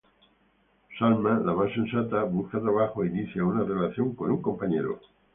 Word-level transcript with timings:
Salma, 0.97 1.39
la 1.45 1.53
más 1.53 1.71
sensata, 1.73 2.23
busca 2.23 2.59
trabajo 2.59 3.03
e 3.03 3.07
inicia 3.09 3.45
una 3.45 3.63
relación 3.63 4.15
con 4.15 4.31
un 4.31 4.41
compañero. 4.41 4.99